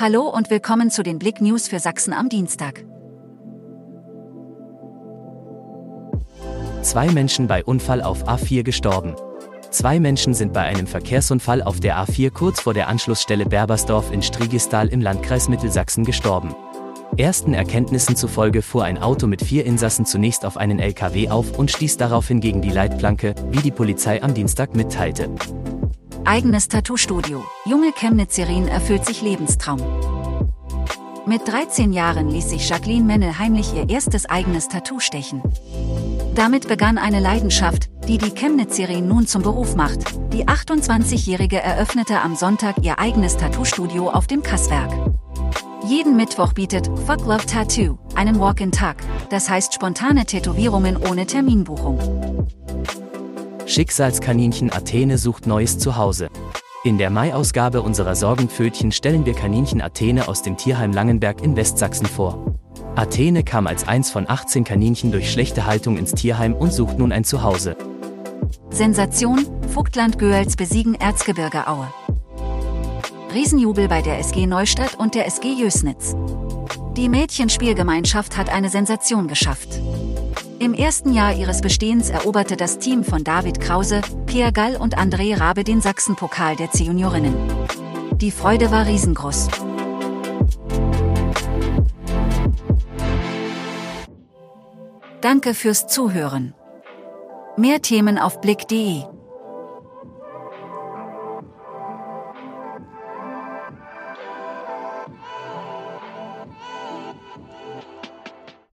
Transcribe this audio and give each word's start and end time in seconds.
Hallo 0.00 0.28
und 0.28 0.48
willkommen 0.48 0.92
zu 0.92 1.02
den 1.02 1.18
Blick 1.18 1.40
News 1.40 1.66
für 1.66 1.80
Sachsen 1.80 2.12
am 2.12 2.28
Dienstag. 2.28 2.84
Zwei 6.82 7.10
Menschen 7.10 7.48
bei 7.48 7.64
Unfall 7.64 8.02
auf 8.02 8.28
A4 8.28 8.62
gestorben. 8.62 9.16
Zwei 9.72 9.98
Menschen 9.98 10.34
sind 10.34 10.52
bei 10.52 10.60
einem 10.60 10.86
Verkehrsunfall 10.86 11.62
auf 11.62 11.80
der 11.80 11.98
A4 11.98 12.30
kurz 12.30 12.60
vor 12.60 12.74
der 12.74 12.86
Anschlussstelle 12.86 13.44
Berbersdorf 13.44 14.12
in 14.12 14.22
Strigistal 14.22 14.86
im 14.86 15.00
Landkreis 15.00 15.48
Mittelsachsen 15.48 16.04
gestorben. 16.04 16.54
Ersten 17.16 17.52
Erkenntnissen 17.52 18.14
zufolge 18.14 18.62
fuhr 18.62 18.84
ein 18.84 18.98
Auto 18.98 19.26
mit 19.26 19.42
vier 19.42 19.66
Insassen 19.66 20.06
zunächst 20.06 20.44
auf 20.44 20.58
einen 20.58 20.78
LKW 20.78 21.28
auf 21.28 21.58
und 21.58 21.72
stieß 21.72 21.96
daraufhin 21.96 22.38
gegen 22.38 22.62
die 22.62 22.70
Leitplanke, 22.70 23.34
wie 23.50 23.62
die 23.62 23.72
Polizei 23.72 24.22
am 24.22 24.32
Dienstag 24.32 24.76
mitteilte. 24.76 25.28
Eigenes 26.28 26.68
Tattoo-Studio. 26.68 27.42
Junge 27.64 27.90
Chemnitzerin 27.90 28.68
erfüllt 28.68 29.06
sich 29.06 29.22
Lebenstraum. 29.22 29.80
Mit 31.24 31.48
13 31.48 31.94
Jahren 31.94 32.28
ließ 32.28 32.50
sich 32.50 32.68
Jacqueline 32.68 33.06
Mennel 33.06 33.38
heimlich 33.38 33.72
ihr 33.72 33.88
erstes 33.88 34.26
eigenes 34.26 34.68
Tattoo 34.68 35.00
stechen. 35.00 35.40
Damit 36.34 36.68
begann 36.68 36.98
eine 36.98 37.20
Leidenschaft, 37.20 37.88
die 38.08 38.18
die 38.18 38.34
Chemnitzerin 38.34 39.08
nun 39.08 39.26
zum 39.26 39.40
Beruf 39.40 39.74
macht. 39.74 40.00
Die 40.34 40.46
28-Jährige 40.46 41.62
eröffnete 41.62 42.20
am 42.20 42.36
Sonntag 42.36 42.76
ihr 42.82 42.98
eigenes 42.98 43.38
Tattoo-Studio 43.38 44.10
auf 44.10 44.26
dem 44.26 44.42
Kasswerk. 44.42 44.92
Jeden 45.86 46.14
Mittwoch 46.14 46.52
bietet 46.52 46.88
Fuck 47.06 47.24
Love 47.24 47.46
Tattoo 47.46 47.96
einen 48.16 48.38
Walk-in-Tag, 48.38 48.96
das 49.30 49.48
heißt 49.48 49.72
spontane 49.72 50.26
Tätowierungen 50.26 50.98
ohne 50.98 51.24
Terminbuchung. 51.24 52.46
Schicksalskaninchen 53.68 54.72
Athene 54.72 55.18
sucht 55.18 55.46
neues 55.46 55.78
Zuhause. 55.78 56.30
In 56.84 56.96
der 56.96 57.10
Mai-Ausgabe 57.10 57.82
unserer 57.82 58.14
Sorgenpfötchen 58.14 58.92
stellen 58.92 59.26
wir 59.26 59.34
Kaninchen 59.34 59.82
Athene 59.82 60.26
aus 60.26 60.40
dem 60.40 60.56
Tierheim 60.56 60.90
Langenberg 60.92 61.42
in 61.42 61.54
Westsachsen 61.54 62.06
vor. 62.06 62.54
Athene 62.96 63.44
kam 63.44 63.66
als 63.66 63.86
eins 63.86 64.10
von 64.10 64.24
18 64.26 64.64
Kaninchen 64.64 65.12
durch 65.12 65.30
schlechte 65.30 65.66
Haltung 65.66 65.98
ins 65.98 66.12
Tierheim 66.12 66.54
und 66.54 66.72
sucht 66.72 66.98
nun 66.98 67.12
ein 67.12 67.24
Zuhause. 67.24 67.76
Sensation, 68.70 69.46
Vogtland-Göels 69.74 70.56
besiegen 70.56 70.94
Erzgebirge 70.94 71.68
Aue. 71.68 71.88
Riesenjubel 73.34 73.86
bei 73.88 74.00
der 74.00 74.18
SG 74.18 74.46
Neustadt 74.46 74.94
und 74.94 75.14
der 75.14 75.26
SG 75.26 75.52
Jösnitz. 75.52 76.16
Die 76.96 77.10
Mädchenspielgemeinschaft 77.10 78.38
hat 78.38 78.48
eine 78.48 78.70
Sensation 78.70 79.28
geschafft. 79.28 79.78
Im 80.60 80.74
ersten 80.74 81.12
Jahr 81.12 81.34
ihres 81.34 81.60
Bestehens 81.60 82.10
eroberte 82.10 82.56
das 82.56 82.80
Team 82.80 83.04
von 83.04 83.22
David 83.22 83.60
Krause, 83.60 84.00
Pierre 84.26 84.52
Gall 84.52 84.74
und 84.74 84.98
André 84.98 85.38
Rabe 85.38 85.62
den 85.62 85.80
Sachsenpokal 85.80 86.56
der 86.56 86.72
C-Juniorinnen. 86.72 87.34
Die 88.16 88.32
Freude 88.32 88.72
war 88.72 88.86
riesengroß. 88.86 89.48
Danke 95.20 95.54
fürs 95.54 95.86
Zuhören. 95.86 96.54
Mehr 97.56 97.80
Themen 97.80 98.18
auf 98.18 98.40
blick.de 98.40 99.04